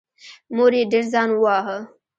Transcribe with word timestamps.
مور 0.55 0.71
یې 0.79 0.83
ډېر 0.91 1.05
ځان 1.13 1.29
وواهه. 1.33 1.77